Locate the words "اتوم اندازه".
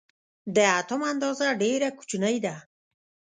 0.79-1.47